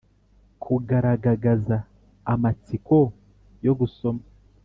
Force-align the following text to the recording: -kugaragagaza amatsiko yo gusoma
-kugaragagaza 0.53 1.77
amatsiko 2.33 2.97
yo 3.65 3.73
gusoma 3.79 4.23